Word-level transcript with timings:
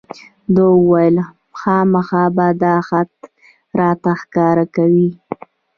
ده 0.55 0.63
وویل 0.77 1.17
خامخا 1.59 2.23
به 2.35 2.47
دا 2.63 2.75
خط 2.87 3.13
راته 3.79 4.11
ښکاره 4.21 4.65
کوې. 4.75 5.07